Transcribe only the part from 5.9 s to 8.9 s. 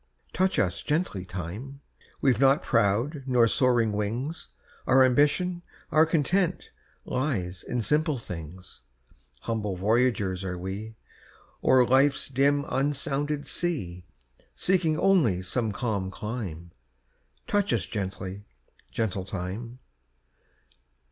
our content, Lies in simple things.